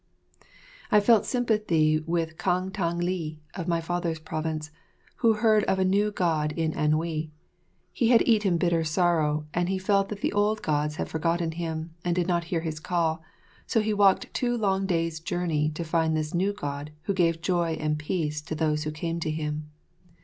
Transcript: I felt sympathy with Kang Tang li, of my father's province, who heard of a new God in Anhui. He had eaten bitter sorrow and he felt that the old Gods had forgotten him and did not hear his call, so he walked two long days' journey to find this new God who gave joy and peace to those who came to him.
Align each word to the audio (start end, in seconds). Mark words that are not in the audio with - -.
I 0.91 0.99
felt 0.99 1.27
sympathy 1.27 1.99
with 1.99 2.39
Kang 2.39 2.71
Tang 2.71 2.97
li, 2.97 3.37
of 3.53 3.67
my 3.67 3.79
father's 3.81 4.17
province, 4.17 4.71
who 5.17 5.33
heard 5.33 5.63
of 5.65 5.77
a 5.77 5.85
new 5.85 6.09
God 6.09 6.53
in 6.53 6.71
Anhui. 6.73 7.29
He 7.93 8.07
had 8.07 8.27
eaten 8.27 8.57
bitter 8.57 8.83
sorrow 8.83 9.45
and 9.53 9.69
he 9.69 9.77
felt 9.77 10.09
that 10.09 10.21
the 10.21 10.33
old 10.33 10.63
Gods 10.63 10.95
had 10.95 11.07
forgotten 11.07 11.51
him 11.51 11.93
and 12.03 12.15
did 12.15 12.25
not 12.25 12.45
hear 12.45 12.61
his 12.61 12.79
call, 12.79 13.21
so 13.67 13.79
he 13.79 13.93
walked 13.93 14.33
two 14.33 14.57
long 14.57 14.87
days' 14.87 15.19
journey 15.19 15.69
to 15.69 15.83
find 15.83 16.17
this 16.17 16.33
new 16.33 16.51
God 16.51 16.89
who 17.03 17.13
gave 17.13 17.39
joy 17.39 17.73
and 17.73 17.99
peace 17.99 18.41
to 18.41 18.55
those 18.55 18.85
who 18.85 18.91
came 18.91 19.19
to 19.19 19.29
him. 19.29 19.69